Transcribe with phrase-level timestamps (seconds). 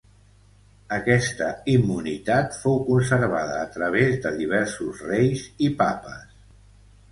[0.95, 6.45] Aquesta immunitat fou conservada a través de diversos reis i papes.